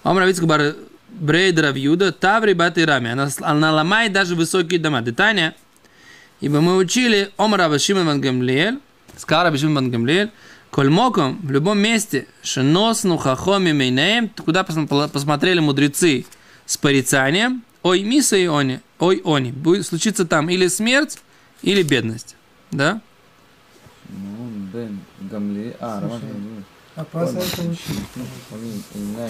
Ом 0.03 0.15
бар 0.15 0.75
брейд 1.19 1.59
рав 1.59 1.77
Юда, 1.77 2.11
таври 2.11 2.53
бати 2.53 2.85
рами. 2.85 3.11
Она, 3.11 3.29
она 3.41 3.71
ломает 3.71 4.13
даже 4.13 4.35
высокие 4.35 4.79
дома. 4.79 5.01
Детание. 5.01 5.55
Ибо 6.41 6.61
мы 6.61 6.77
учили 6.77 7.31
Ом 7.37 7.55
рава 7.55 7.79
Шимон 7.79 8.05
ван 8.05 8.21
Гамлиэль, 8.21 8.79
сказал 9.17 9.45
Раби 9.45 9.57
Шимон 9.57 9.75
ван 9.75 9.91
Гамлиэль, 9.91 10.31
Коль 10.69 10.89
моком, 10.89 11.39
в 11.41 11.51
любом 11.51 11.79
месте, 11.79 12.27
шеносну 12.43 13.15
хахоми 13.15 13.71
мейнеем, 13.71 14.27
куда 14.29 14.63
пос- 14.63 15.07
посмотрели 15.07 15.59
мудрецы 15.59 16.25
с 16.65 16.75
порицанием, 16.75 17.63
ой, 17.81 18.03
миса 18.03 18.35
и 18.35 18.45
они, 18.47 18.81
ой, 18.99 19.21
они, 19.23 19.53
будет 19.53 19.85
случиться 19.85 20.25
там 20.25 20.49
или 20.49 20.67
смерть, 20.67 21.19
или 21.61 21.81
бедность. 21.81 22.35
Да? 22.71 22.99
Ну, 24.09 24.49
Бен 24.73 24.99
Гамли. 25.21 25.77
А, 25.79 26.01
Роман. 26.01 26.19
А 26.95 27.03
паса 27.03 27.37
это 27.39 27.61
учил. 27.61 27.95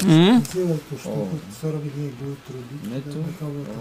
М? 0.03 0.43
Сделал 0.43 0.79
то, 0.89 0.97
что 0.99 1.09
О. 1.09 1.27
хоть 1.31 1.41
40 1.61 1.81
дней 1.95 2.13
будет 2.19 2.37
трубить. 2.43 2.83
Нету. 2.83 3.17
на 3.19 3.33
кого-то. 3.39 3.71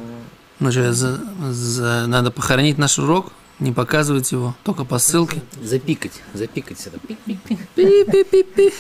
Ну 0.61 0.73
что, 0.73 0.93
за- 0.93 1.21
за- 1.53 2.07
надо 2.07 2.31
похоронить 2.31 2.79
наш 2.79 2.99
урок, 2.99 3.33
не 3.59 3.73
показывать 3.73 4.33
его, 4.33 4.55
только 4.65 4.85
по 4.85 4.99
ссылке. 4.99 5.43
Запикать, 5.63 6.23
запикать 6.33 6.87
это. 6.87 6.99
Пи-пи-пи-пи. 6.99 8.73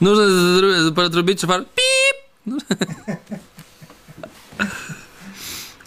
Нужно 0.00 0.92
протрубить 0.92 1.40
шофар. 1.40 1.64
Пип! 1.74 2.16
Ну. 2.44 2.58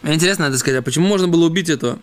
Интересно, 0.04 0.46
надо 0.46 0.58
сказать, 0.58 0.80
а 0.80 0.82
почему 0.82 1.08
можно 1.08 1.28
было 1.28 1.46
убить 1.46 1.70
этого? 1.70 2.00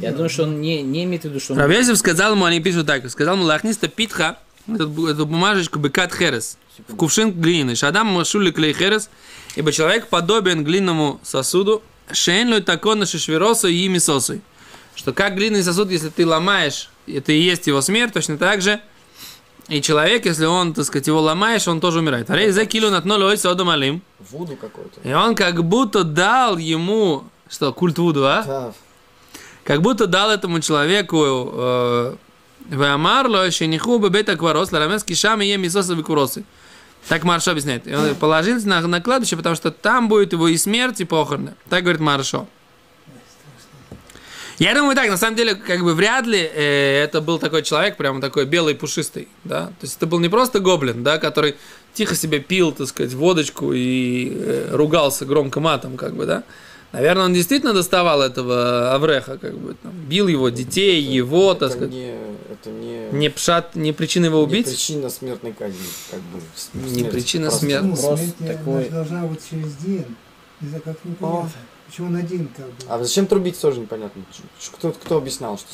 Я 0.00 0.12
думаю, 0.12 0.30
что 0.30 0.44
он 0.44 0.60
не, 0.60 0.82
не 0.82 1.04
имеет 1.04 1.22
в 1.22 1.24
виду, 1.26 1.40
что 1.40 1.54
он... 1.54 1.58
Равесев 1.58 1.98
сказал 1.98 2.32
ему, 2.32 2.44
они 2.44 2.60
пишут 2.60 2.86
так, 2.86 3.08
сказал 3.10 3.36
ему, 3.36 3.44
лахниста 3.44 3.88
питха, 3.88 4.38
эту, 4.66 5.06
эту 5.06 5.26
бумажечку 5.26 5.78
бекат 5.78 6.14
херес, 6.14 6.56
в 6.88 6.96
кувшин 6.96 7.32
глины. 7.32 7.74
Шадам 7.74 8.08
машули 8.08 8.50
клей 8.50 8.72
херес, 8.72 9.10
ибо 9.56 9.72
человек 9.72 10.08
подобен 10.08 10.64
глинному 10.64 11.20
сосуду, 11.22 11.82
шейн 12.12 12.50
лой 12.50 12.62
такон 12.62 13.04
шишвероса 13.06 13.68
и 13.68 13.88
мисосой. 13.88 14.40
Что 14.94 15.12
как 15.12 15.36
глиняный 15.36 15.62
сосуд, 15.62 15.90
если 15.90 16.08
ты 16.08 16.26
ломаешь, 16.26 16.90
это 17.06 17.32
и 17.32 17.40
есть 17.40 17.66
его 17.66 17.80
смерть, 17.80 18.12
точно 18.12 18.38
так 18.38 18.62
же, 18.62 18.80
и 19.68 19.80
человек, 19.80 20.26
если 20.26 20.46
он, 20.46 20.74
так 20.74 20.84
сказать, 20.84 21.06
его 21.06 21.20
ломаешь, 21.20 21.68
он 21.68 21.80
тоже 21.80 22.00
умирает. 22.00 22.28
Вуду 24.18 24.56
какой-то. 24.56 25.00
И 25.04 25.12
он 25.12 25.36
как 25.36 25.62
будто 25.62 26.02
дал 26.02 26.58
ему, 26.58 27.24
что, 27.48 27.72
культ 27.72 27.96
Вуду, 27.98 28.26
а? 28.26 28.42
Да. 28.42 28.72
Как 29.64 29.82
будто 29.82 30.06
дал 30.06 30.30
этому 30.30 30.60
человеку 30.60 31.50
э, 31.52 32.14
Веамарло, 32.70 33.50
Шениху 33.50 33.98
Бебета 33.98 34.36
Кварос, 34.36 34.72
Ларамес 34.72 35.04
Кишам 35.04 35.40
и 35.42 35.46
Емисоса 35.46 35.94
Викуросы. 35.94 36.44
Так 37.08 37.24
Маршо 37.24 37.52
объясняет. 37.52 37.86
И 37.86 37.94
Он 37.94 38.14
положился 38.14 38.68
на, 38.68 38.80
на 38.80 39.00
кладбище, 39.00 39.36
потому 39.36 39.56
что 39.56 39.70
там 39.70 40.08
будет 40.08 40.32
его 40.32 40.48
и 40.48 40.56
смерть, 40.56 41.00
и 41.00 41.04
похороны. 41.04 41.54
Так 41.68 41.82
говорит 41.82 42.00
Маршо. 42.00 42.46
Я 44.58 44.74
думаю 44.74 44.94
так, 44.94 45.08
на 45.08 45.16
самом 45.16 45.36
деле, 45.36 45.54
как 45.54 45.82
бы 45.82 45.94
вряд 45.94 46.26
ли 46.26 46.38
э, 46.38 47.02
это 47.02 47.22
был 47.22 47.38
такой 47.38 47.62
человек, 47.62 47.96
прямо 47.96 48.20
такой 48.20 48.44
белый 48.44 48.74
пушистый, 48.74 49.26
да. 49.42 49.68
То 49.68 49.86
есть 49.86 49.96
это 49.96 50.06
был 50.06 50.18
не 50.18 50.28
просто 50.28 50.60
гоблин, 50.60 51.02
да, 51.02 51.16
который 51.16 51.56
тихо 51.94 52.14
себе 52.14 52.40
пил, 52.40 52.72
так 52.72 52.86
сказать, 52.86 53.14
водочку 53.14 53.72
и 53.72 54.30
э, 54.30 54.68
ругался 54.72 55.24
громко 55.24 55.60
матом, 55.60 55.96
как 55.96 56.14
бы, 56.14 56.26
да. 56.26 56.44
Наверное, 56.92 57.26
он 57.26 57.34
действительно 57.34 57.72
доставал 57.72 58.20
этого 58.22 58.92
Авреха, 58.94 59.38
как 59.38 59.56
бы, 59.56 59.74
там, 59.82 59.92
бил 59.92 60.26
его 60.28 60.48
детей, 60.48 61.00
его, 61.00 61.54
так 61.54 61.68
это 61.68 61.76
сказать. 61.76 61.90
не, 61.94 62.10
это 62.50 62.70
не, 62.70 63.08
Не 63.12 63.28
пшат, 63.30 63.76
не 63.76 63.92
причина 63.92 64.24
его 64.26 64.38
не 64.38 64.44
убить. 64.44 64.66
причина 64.66 65.08
смертной 65.08 65.52
казни, 65.52 65.78
как 66.10 66.20
бы. 66.20 66.40
с- 66.56 66.70
Не 66.74 66.94
смерть. 67.00 67.10
причина 67.12 67.46
Просто- 67.48 67.66
смерти. 67.66 67.84
Ну, 67.86 67.96
смерть, 67.96 68.34
такой. 68.46 68.88
должна 68.88 69.22
быть 69.26 69.40
через 69.48 69.74
день. 69.76 70.06
Не 70.60 70.68
знаю, 70.68 70.82
как 70.84 70.96
непонятно. 71.04 71.50
Почему 71.86 72.06
он 72.08 72.16
один 72.16 72.48
как 72.56 72.66
бы? 72.66 72.72
А 72.88 73.02
зачем 73.02 73.26
трубить 73.26 73.60
тоже 73.60 73.80
непонятно. 73.80 74.22
Кто, 74.72 74.92
кто 74.92 75.16
объяснял, 75.16 75.58
что 75.58 75.66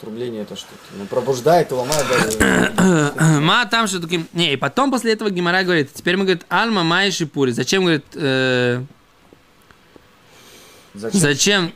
трубление 0.00 0.42
это 0.42 0.56
что-то? 0.56 0.76
Ну, 0.98 1.04
пробуждает 1.06 1.70
и 1.70 1.74
ломает 1.74 2.06
даже. 2.08 3.40
Ма 3.40 3.66
там 3.66 3.86
что 3.86 4.00
таким. 4.00 4.26
Не, 4.32 4.52
и 4.54 4.56
потом 4.56 4.90
после 4.90 5.12
этого 5.12 5.28
Гимара 5.30 5.62
говорит, 5.64 5.90
теперь 5.92 6.16
мы 6.16 6.24
говорит, 6.24 6.44
Альма 6.48 6.84
Май 6.84 7.10
Шипури. 7.10 7.50
Зачем, 7.52 7.82
говорит, 7.82 8.04
э, 8.14 8.82
Зачем? 10.94 11.20
зачем, 11.20 11.72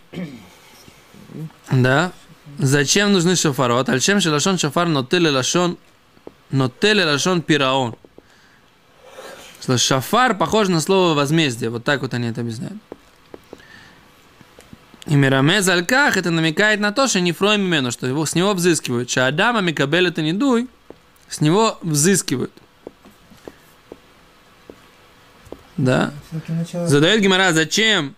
да, 1.71 2.13
зачем 2.59 3.13
нужны 3.13 3.37
шафарот? 3.37 3.89
Альчем 3.89 4.21
шалашон 4.21 4.59
шафар 4.59 4.89
нотеле 4.89 5.31
лашон, 5.31 5.79
нотеле 6.51 7.05
лашон 7.05 7.43
пираон. 7.43 7.97
Шафар 9.77 10.37
похож 10.37 10.69
на 10.69 10.81
слово 10.81 11.15
возмездие. 11.15 11.71
Вот 11.71 11.85
так 11.85 12.03
вот 12.03 12.15
они 12.15 12.29
это 12.29 12.41
объясняют. 12.41 12.79
И 15.07 15.15
Мирамез 15.15 15.69
Альках 15.69 16.17
это 16.17 16.31
намекает 16.31 16.81
на 16.81 16.93
то, 16.93 17.07
что 17.07 17.21
не 17.21 17.33
фроем 17.33 17.63
имену, 17.63 17.91
что 17.91 18.07
его, 18.07 18.25
с 18.25 18.35
него 18.35 18.55
взыскивают. 18.55 19.11
Шаадама 19.11 19.61
Микабель 19.61 20.09
это 20.09 20.23
не 20.23 20.33
дуй, 20.33 20.69
с 21.29 21.41
него 21.41 21.79
взыскивают. 21.83 22.53
Да. 25.77 26.13
Задает 26.73 27.21
Гимара, 27.21 27.53
зачем? 27.53 28.15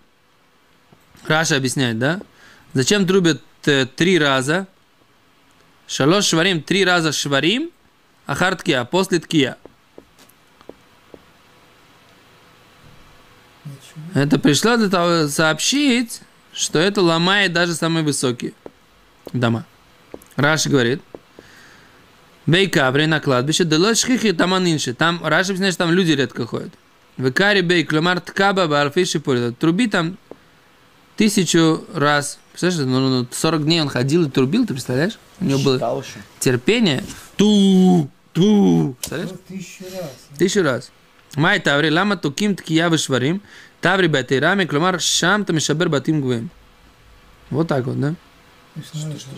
Раша 1.27 1.57
объясняет, 1.57 1.99
да? 1.99 2.21
Зачем 2.73 3.07
трубят 3.07 3.43
э, 3.67 3.87
три 3.87 4.19
раза? 4.19 4.67
Шалош 5.87 6.27
шварим, 6.27 6.63
три 6.63 6.85
раза 6.85 7.13
шварим, 7.13 7.71
а 8.27 8.35
харткия, 8.35 8.85
после 8.85 9.21
ткия. 9.21 9.57
Это 14.15 14.39
пришло 14.39 14.77
для 14.77 14.89
того 14.89 15.29
сообщить, 15.29 16.21
что 16.53 16.79
это 16.79 17.01
ломает 17.01 17.53
даже 17.53 17.75
самые 17.75 18.05
высокие 18.05 18.53
дома. 19.33 19.65
Раши 20.37 20.69
говорит, 20.69 21.01
Бейкаври 22.47 23.07
на 23.07 23.21
кладбище, 23.21 23.65
делошхихи 23.65 24.33
таманинши. 24.33 24.95
Там 24.95 25.25
Раши 25.25 25.51
объясняет, 25.51 25.75
что 25.75 25.85
там 25.85 25.93
люди 25.93 26.13
редко 26.13 26.47
ходят. 26.47 26.73
Векари 27.17 27.61
бей, 27.61 27.85
клюмар 27.85 28.21
ткаба, 28.21 28.67
барфиши 28.67 29.21
пурит. 29.21 29.59
Труби 29.59 29.87
там 29.87 30.19
тысячу 31.17 31.85
раз. 31.95 32.39
Представляешь, 32.53 32.87
ну, 32.89 33.09
ну, 33.21 33.27
40 33.31 33.65
дней 33.65 33.81
он 33.81 33.89
ходил 33.89 34.27
и 34.27 34.31
трубил, 34.31 34.67
ты 34.67 34.75
представляешь? 34.75 35.19
У 35.41 35.45
него 35.45 35.59
было 35.59 35.75
Считал 35.77 36.01
еще. 36.01 36.11
терпение. 36.39 37.05
Ту, 37.37 38.09
ту. 38.33 38.95
Представляешь? 38.99 39.31
Вот 39.31 39.45
тысячу 39.45 39.85
раз. 39.85 40.11
Тысячу 40.39 40.63
раз. 40.63 40.91
Май 41.37 41.59
таври, 41.59 41.91
лама 41.91 42.17
туким 42.17 42.55
ткия 42.55 42.89
вышварим, 42.89 43.43
таври 43.81 44.07
бетейрами, 44.07 44.67
клюмар 44.67 45.01
шам 45.01 45.45
там 45.45 45.59
шабер 45.59 45.89
батим 45.89 46.23
гвем. 46.23 46.51
Вот 47.51 47.67
так 47.69 47.85
вот, 47.87 47.99
да? 48.01 48.15
Что, 48.77 48.99
что, 48.99 49.31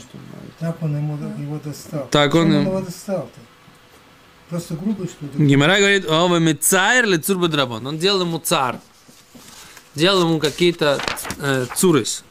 Так 0.59 0.83
он 0.83 0.97
ему, 0.97 1.19
его 1.43 1.59
достал. 1.63 2.07
Так 2.11 2.35
он 2.35 2.55
он 2.55 2.63
его 2.67 2.81
достал-то? 2.81 3.41
Просто 4.49 4.75
грубый, 4.75 5.09
что 5.09 5.27
ли? 5.27 5.47
Гимара 5.47 5.79
говорит, 5.79 6.07
о, 6.09 6.29
вы 6.29 6.41
мецайр 6.41 7.07
ли 7.07 7.19
цур 7.19 7.47
драбон. 7.49 7.87
Он 7.87 7.99
делал 7.99 8.23
ему 8.23 8.39
цар. 8.39 8.79
Делал 9.97 10.23
ему 10.23 10.39
какие-то 10.39 11.01
э, 11.39 11.67
цурис. 11.75 12.23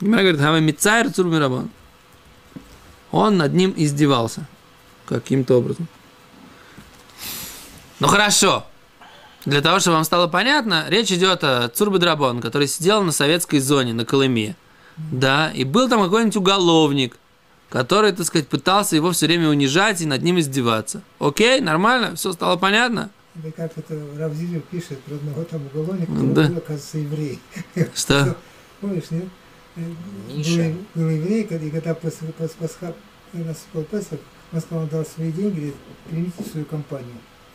Гимара 0.00 0.20
говорит, 0.20 0.40
а 0.40 0.52
вы 0.52 0.60
мецайр 0.60 1.10
цур 1.10 1.28
драбон. 1.28 1.70
Он 3.10 3.38
над 3.38 3.54
ним 3.54 3.72
издевался. 3.76 4.46
Каким-то 5.06 5.56
образом. 5.56 5.88
Ну 7.98 8.06
хорошо. 8.06 8.66
Для 9.46 9.62
того, 9.62 9.80
чтобы 9.80 9.96
вам 9.96 10.04
стало 10.04 10.26
понятно, 10.26 10.84
речь 10.88 11.10
идет 11.10 11.42
о 11.42 11.68
Цурбедрабон, 11.68 12.42
который 12.42 12.68
сидел 12.68 13.02
на 13.02 13.12
советской 13.12 13.60
зоне, 13.60 13.94
на 13.94 14.04
Колыме. 14.04 14.56
Да, 14.98 15.50
и 15.52 15.64
был 15.64 15.88
там 15.88 16.02
какой-нибудь 16.02 16.36
уголовник, 16.36 17.16
который, 17.70 18.12
так 18.12 18.26
сказать, 18.26 18.48
пытался 18.48 18.96
его 18.96 19.12
все 19.12 19.26
время 19.26 19.48
унижать 19.48 20.02
и 20.02 20.06
над 20.06 20.22
ним 20.22 20.38
издеваться. 20.38 21.02
Окей, 21.18 21.60
нормально, 21.60 22.16
все 22.16 22.32
стало 22.32 22.56
понятно? 22.56 23.10
Или 23.42 23.50
как 23.50 23.70
это 23.76 23.98
Равзилев 24.18 24.64
пишет 24.64 24.98
про 25.00 25.14
одного 25.14 25.44
там 25.44 25.64
уголовника, 25.66 26.10
Да. 26.12 26.18
который 26.18 26.48
был, 26.48 26.56
оказывается, 26.58 26.98
еврей. 26.98 27.38
Что? 27.94 28.36
Помнишь, 28.80 29.10
нет? 29.10 29.24
Э, 29.76 29.80
Миша. 30.28 30.74
Был, 30.94 31.02
был 31.02 31.10
еврей, 31.10 31.44
когда- 31.44 31.64
и 31.66 31.70
когда 31.70 31.94
пос, 31.94 32.14
пос, 32.36 32.50
Пасха- 32.58 32.94
наступил 33.32 33.84
Песах, 33.84 34.18
он 34.52 34.60
сказал, 34.60 34.82
он 34.84 34.88
дал 34.88 35.04
свои 35.04 35.30
деньги, 35.30 35.54
говорит, 35.56 35.74
примите 36.08 36.42
свою 36.50 36.66
компанию. 36.66 37.14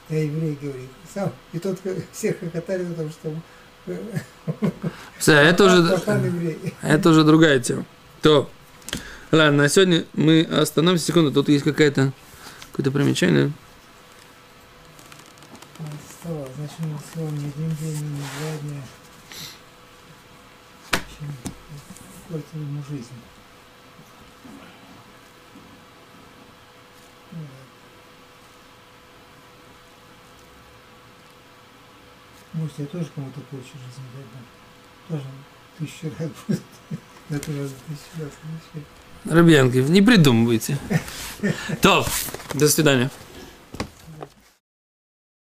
Я 0.10 0.24
еврей, 0.24 0.58
говорит, 0.62 0.90
сам. 1.14 1.32
И 1.54 1.60
тот 1.60 1.80
всех 2.12 2.40
хохотали 2.40 2.84
о 2.84 2.94
том, 2.94 3.10
что 3.10 3.34
Всё, 5.18 5.34
это 5.34 5.66
уже, 5.66 6.00
это 6.82 7.10
уже 7.10 7.24
другая 7.24 7.60
тема. 7.60 7.86
То. 8.22 8.50
Ладно, 9.32 9.64
на 9.64 9.70
сегодня 9.70 10.06
мы 10.14 10.44
остановимся 10.44 11.06
секунду. 11.08 11.32
Тут 11.32 11.50
есть 11.50 11.64
какая-то 11.66 12.14
какое-то 12.72 12.92
примечание. 12.92 13.52
Не 16.64 16.70
всего 16.70 17.30
ни 17.30 17.46
один 17.46 17.76
день, 17.76 17.98
ни 17.98 18.20
два 18.20 18.58
дня. 18.62 18.82
Общем, 20.92 21.36
какой-то 22.26 22.58
ему 22.58 22.82
жизнь. 22.90 23.20
Ну 27.34 27.40
да. 27.42 27.48
Может, 32.54 32.80
я 32.80 32.86
тоже 32.86 33.10
кому-то 33.14 33.42
порчу 33.42 33.74
жизнь 33.74 34.08
дать, 34.16 34.28
да? 34.32 35.18
Тоже 35.18 35.26
тысячу 35.78 36.16
раз 36.18 36.30
будет. 36.48 36.62
Это 37.30 37.52
раз 37.60 37.72
тысячу 37.88 38.24
раз. 38.24 38.32
Рыбьянки, 39.26 39.78
не 39.80 40.02
придумывайте. 40.02 40.78
То, 41.82 42.06
до 42.54 42.70
свидания. 42.70 43.12